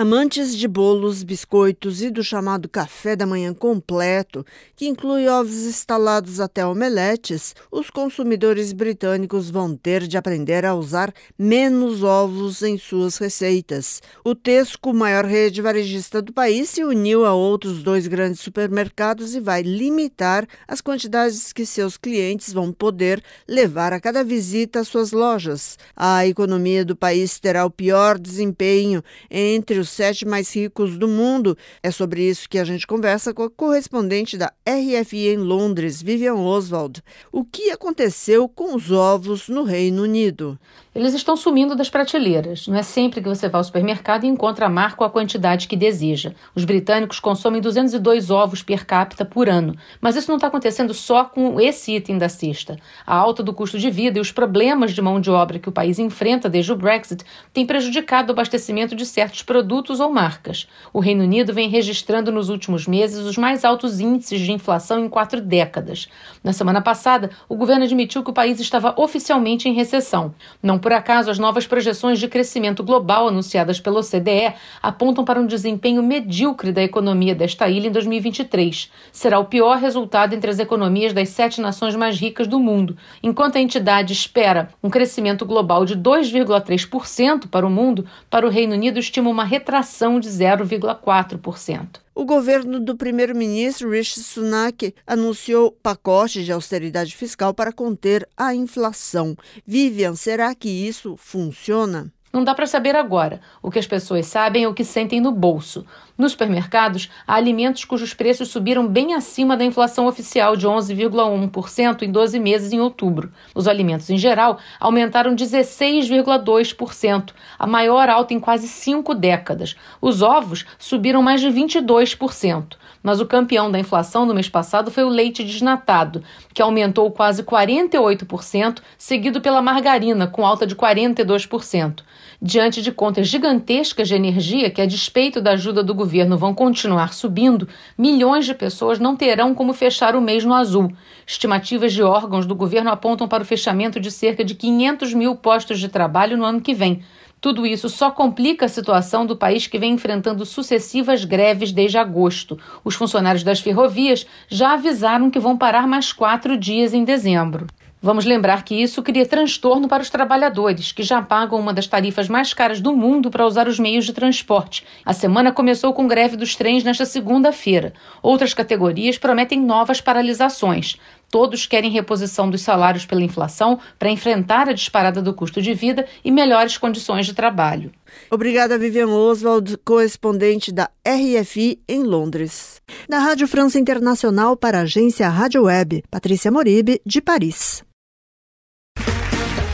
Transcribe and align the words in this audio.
Amantes 0.00 0.56
de 0.56 0.68
bolos, 0.68 1.24
biscoitos 1.24 2.02
e 2.02 2.08
do 2.08 2.22
chamado 2.22 2.68
café 2.68 3.16
da 3.16 3.26
manhã 3.26 3.52
completo, 3.52 4.46
que 4.76 4.86
inclui 4.86 5.26
ovos 5.26 5.64
estalados 5.64 6.38
até 6.38 6.64
omeletes, 6.64 7.52
os 7.68 7.90
consumidores 7.90 8.72
britânicos 8.72 9.50
vão 9.50 9.76
ter 9.76 10.06
de 10.06 10.16
aprender 10.16 10.64
a 10.64 10.72
usar 10.72 11.12
menos 11.36 12.04
ovos 12.04 12.62
em 12.62 12.78
suas 12.78 13.18
receitas. 13.18 14.00
O 14.24 14.36
Tesco, 14.36 14.94
maior 14.94 15.24
rede 15.24 15.60
varejista 15.60 16.22
do 16.22 16.32
país, 16.32 16.70
se 16.70 16.84
uniu 16.84 17.24
a 17.24 17.34
outros 17.34 17.82
dois 17.82 18.06
grandes 18.06 18.38
supermercados 18.38 19.34
e 19.34 19.40
vai 19.40 19.62
limitar 19.62 20.46
as 20.68 20.80
quantidades 20.80 21.52
que 21.52 21.66
seus 21.66 21.96
clientes 21.96 22.52
vão 22.52 22.72
poder 22.72 23.20
levar 23.48 23.92
a 23.92 23.98
cada 23.98 24.22
visita 24.22 24.78
às 24.78 24.86
suas 24.86 25.10
lojas. 25.10 25.76
A 25.96 26.24
economia 26.24 26.84
do 26.84 26.94
país 26.94 27.40
terá 27.40 27.66
o 27.66 27.70
pior 27.70 28.16
desempenho 28.16 29.02
entre 29.28 29.80
os 29.80 29.87
os 29.88 29.90
sete 29.90 30.26
mais 30.26 30.54
ricos 30.54 30.98
do 30.98 31.08
mundo. 31.08 31.56
É 31.82 31.90
sobre 31.90 32.22
isso 32.22 32.48
que 32.48 32.58
a 32.58 32.64
gente 32.64 32.86
conversa 32.86 33.32
com 33.32 33.42
a 33.42 33.50
correspondente 33.50 34.36
da 34.36 34.52
RFI 34.68 35.28
em 35.28 35.38
Londres, 35.38 36.02
Vivian 36.02 36.34
Oswald. 36.34 37.02
O 37.32 37.42
que 37.42 37.70
aconteceu 37.70 38.48
com 38.48 38.74
os 38.74 38.92
ovos 38.92 39.48
no 39.48 39.64
Reino 39.64 40.02
Unido? 40.02 40.58
Eles 40.94 41.14
estão 41.14 41.36
sumindo 41.36 41.76
das 41.76 41.88
prateleiras. 41.88 42.66
Não 42.66 42.76
é 42.76 42.82
sempre 42.82 43.22
que 43.22 43.28
você 43.28 43.48
vai 43.48 43.60
ao 43.60 43.64
supermercado 43.64 44.24
e 44.24 44.26
encontra 44.26 44.66
a 44.66 44.68
marca 44.68 45.02
ou 45.02 45.06
a 45.06 45.10
quantidade 45.10 45.68
que 45.68 45.76
deseja. 45.76 46.32
Os 46.54 46.64
britânicos 46.64 47.20
consomem 47.20 47.60
202 47.60 48.30
ovos 48.30 48.62
per 48.62 48.84
capita 48.84 49.24
por 49.24 49.48
ano. 49.48 49.76
Mas 50.00 50.16
isso 50.16 50.28
não 50.28 50.36
está 50.36 50.48
acontecendo 50.48 50.92
só 50.92 51.24
com 51.24 51.60
esse 51.60 51.94
item 51.94 52.18
da 52.18 52.28
cesta. 52.28 52.76
A 53.06 53.14
alta 53.14 53.42
do 53.44 53.54
custo 53.54 53.78
de 53.78 53.90
vida 53.90 54.18
e 54.18 54.20
os 54.20 54.32
problemas 54.32 54.92
de 54.92 55.00
mão 55.00 55.20
de 55.20 55.30
obra 55.30 55.60
que 55.60 55.68
o 55.68 55.72
país 55.72 56.00
enfrenta 56.00 56.48
desde 56.48 56.72
o 56.72 56.76
Brexit 56.76 57.24
têm 57.52 57.64
prejudicado 57.64 58.30
o 58.30 58.32
abastecimento 58.32 58.96
de 58.96 59.06
certos 59.06 59.42
produtos 59.42 59.77
ou 60.00 60.10
marcas. 60.10 60.68
O 60.92 60.98
Reino 60.98 61.22
Unido 61.22 61.52
vem 61.54 61.68
registrando 61.68 62.32
nos 62.32 62.48
últimos 62.48 62.86
meses 62.86 63.24
os 63.24 63.36
mais 63.36 63.64
altos 63.64 64.00
índices 64.00 64.40
de 64.40 64.50
inflação 64.50 65.04
em 65.04 65.08
quatro 65.08 65.40
décadas. 65.40 66.08
Na 66.42 66.52
semana 66.52 66.80
passada, 66.82 67.30
o 67.48 67.54
governo 67.54 67.84
admitiu 67.84 68.24
que 68.24 68.30
o 68.30 68.34
país 68.34 68.58
estava 68.58 68.94
oficialmente 68.96 69.68
em 69.68 69.72
recessão. 69.72 70.34
Não 70.62 70.78
por 70.78 70.92
acaso, 70.92 71.30
as 71.30 71.38
novas 71.38 71.66
projeções 71.66 72.18
de 72.18 72.26
crescimento 72.26 72.82
global 72.82 73.28
anunciadas 73.28 73.80
pela 73.80 74.00
OCDE 74.00 74.54
apontam 74.82 75.24
para 75.24 75.40
um 75.40 75.46
desempenho 75.46 76.02
medíocre 76.02 76.72
da 76.72 76.82
economia 76.82 77.34
desta 77.34 77.68
ilha 77.68 77.88
em 77.88 77.92
2023. 77.92 78.90
Será 79.12 79.38
o 79.38 79.44
pior 79.44 79.78
resultado 79.78 80.34
entre 80.34 80.50
as 80.50 80.58
economias 80.58 81.12
das 81.12 81.28
sete 81.28 81.60
nações 81.60 81.94
mais 81.94 82.18
ricas 82.18 82.46
do 82.46 82.58
mundo, 82.58 82.96
enquanto 83.22 83.56
a 83.56 83.60
entidade 83.60 84.12
espera 84.12 84.70
um 84.82 84.90
crescimento 84.90 85.46
global 85.46 85.84
de 85.84 85.96
2,3% 85.96 87.48
para 87.48 87.66
o 87.66 87.70
mundo, 87.70 88.06
para 88.30 88.46
o 88.46 88.50
Reino 88.50 88.74
Unido 88.74 88.98
estima 88.98 89.30
uma 89.30 89.44
retração 89.68 90.18
de 90.18 90.30
0,4%. 90.30 92.00
O 92.14 92.24
governo 92.24 92.80
do 92.80 92.96
primeiro-ministro 92.96 93.90
Rishi 93.90 94.20
Sunak 94.20 94.94
anunciou 95.06 95.70
pacote 95.70 96.42
de 96.42 96.50
austeridade 96.50 97.14
fiscal 97.14 97.52
para 97.52 97.70
conter 97.70 98.26
a 98.34 98.54
inflação. 98.54 99.36
Vivian, 99.66 100.16
será 100.16 100.54
que 100.54 100.70
isso 100.70 101.16
funciona? 101.18 102.10
Não 102.32 102.44
dá 102.44 102.54
para 102.54 102.66
saber 102.66 102.94
agora. 102.94 103.40
O 103.62 103.70
que 103.70 103.78
as 103.78 103.86
pessoas 103.86 104.26
sabem 104.26 104.64
é 104.64 104.68
o 104.68 104.74
que 104.74 104.84
sentem 104.84 105.20
no 105.20 105.32
bolso. 105.32 105.86
Nos 106.16 106.32
supermercados, 106.32 107.08
há 107.26 107.36
alimentos 107.36 107.84
cujos 107.84 108.12
preços 108.12 108.48
subiram 108.48 108.86
bem 108.86 109.14
acima 109.14 109.56
da 109.56 109.64
inflação 109.64 110.06
oficial 110.06 110.54
de 110.56 110.66
11,1% 110.66 112.02
em 112.02 112.10
12 112.10 112.38
meses 112.38 112.72
em 112.72 112.80
outubro. 112.80 113.32
Os 113.54 113.66
alimentos, 113.66 114.10
em 114.10 114.18
geral, 114.18 114.58
aumentaram 114.78 115.34
16,2%, 115.34 117.30
a 117.58 117.66
maior 117.66 118.10
alta 118.10 118.34
em 118.34 118.40
quase 118.40 118.68
cinco 118.68 119.14
décadas. 119.14 119.74
Os 120.00 120.20
ovos 120.20 120.66
subiram 120.78 121.22
mais 121.22 121.40
de 121.40 121.48
22%. 121.48 122.76
Mas 123.02 123.20
o 123.20 123.26
campeão 123.26 123.70
da 123.70 123.78
inflação 123.78 124.26
no 124.26 124.34
mês 124.34 124.48
passado 124.48 124.90
foi 124.90 125.04
o 125.04 125.08
leite 125.08 125.44
desnatado, 125.44 126.22
que 126.52 126.60
aumentou 126.60 127.10
quase 127.10 127.42
48%, 127.44 128.80
seguido 128.98 129.40
pela 129.40 129.62
margarina, 129.62 130.26
com 130.26 130.44
alta 130.44 130.66
de 130.66 130.74
42%. 130.74 132.00
Diante 132.40 132.80
de 132.80 132.92
contas 132.92 133.26
gigantescas 133.26 134.06
de 134.06 134.14
energia 134.14 134.70
que, 134.70 134.80
a 134.80 134.86
despeito 134.86 135.40
da 135.40 135.54
ajuda 135.54 135.82
do 135.82 135.92
governo, 135.92 136.38
vão 136.38 136.54
continuar 136.54 137.12
subindo, 137.12 137.66
milhões 137.98 138.46
de 138.46 138.54
pessoas 138.54 139.00
não 139.00 139.16
terão 139.16 139.52
como 139.52 139.72
fechar 139.72 140.14
o 140.14 140.20
mês 140.20 140.44
no 140.44 140.54
azul. 140.54 140.92
Estimativas 141.26 141.92
de 141.92 142.00
órgãos 142.00 142.46
do 142.46 142.54
governo 142.54 142.90
apontam 142.90 143.26
para 143.26 143.42
o 143.42 143.46
fechamento 143.46 143.98
de 143.98 144.12
cerca 144.12 144.44
de 144.44 144.54
500 144.54 145.14
mil 145.14 145.34
postos 145.34 145.80
de 145.80 145.88
trabalho 145.88 146.36
no 146.36 146.44
ano 146.44 146.60
que 146.60 146.72
vem. 146.72 147.02
Tudo 147.40 147.66
isso 147.66 147.88
só 147.88 148.08
complica 148.08 148.66
a 148.66 148.68
situação 148.68 149.26
do 149.26 149.36
país 149.36 149.66
que 149.66 149.78
vem 149.78 149.94
enfrentando 149.94 150.46
sucessivas 150.46 151.24
greves 151.24 151.72
desde 151.72 151.98
agosto. 151.98 152.56
Os 152.84 152.94
funcionários 152.94 153.42
das 153.42 153.58
ferrovias 153.58 154.24
já 154.48 154.74
avisaram 154.74 155.28
que 155.28 155.40
vão 155.40 155.58
parar 155.58 155.88
mais 155.88 156.12
quatro 156.12 156.56
dias 156.56 156.94
em 156.94 157.02
dezembro. 157.02 157.66
Vamos 158.00 158.24
lembrar 158.24 158.62
que 158.62 158.80
isso 158.80 159.02
cria 159.02 159.26
transtorno 159.26 159.88
para 159.88 160.02
os 160.02 160.08
trabalhadores, 160.08 160.92
que 160.92 161.02
já 161.02 161.20
pagam 161.20 161.58
uma 161.58 161.74
das 161.74 161.88
tarifas 161.88 162.28
mais 162.28 162.54
caras 162.54 162.80
do 162.80 162.94
mundo 162.94 163.28
para 163.28 163.44
usar 163.44 163.66
os 163.66 163.76
meios 163.76 164.04
de 164.04 164.12
transporte. 164.12 164.86
A 165.04 165.12
semana 165.12 165.50
começou 165.50 165.92
com 165.92 166.06
greve 166.06 166.36
dos 166.36 166.54
trens 166.54 166.84
nesta 166.84 167.04
segunda-feira. 167.04 167.92
Outras 168.22 168.54
categorias 168.54 169.18
prometem 169.18 169.60
novas 169.60 170.00
paralisações. 170.00 170.96
Todos 171.28 171.66
querem 171.66 171.90
reposição 171.90 172.48
dos 172.48 172.62
salários 172.62 173.04
pela 173.04 173.20
inflação 173.20 173.80
para 173.98 174.10
enfrentar 174.10 174.68
a 174.68 174.72
disparada 174.72 175.20
do 175.20 175.34
custo 175.34 175.60
de 175.60 175.74
vida 175.74 176.06
e 176.24 176.30
melhores 176.30 176.78
condições 176.78 177.26
de 177.26 177.34
trabalho. 177.34 177.90
Obrigada, 178.30 178.78
Vivian 178.78 179.08
Oswald, 179.08 179.76
correspondente 179.84 180.72
da 180.72 180.88
RFI 181.04 181.80
em 181.88 182.04
Londres. 182.04 182.80
Da 183.08 183.18
Rádio 183.18 183.48
França 183.48 183.78
Internacional 183.78 184.56
para 184.56 184.78
a 184.78 184.82
agência 184.82 185.28
Rádio 185.28 185.64
Web, 185.64 186.04
Patrícia 186.08 186.50
Moribe, 186.50 187.00
de 187.04 187.20
Paris. 187.20 187.87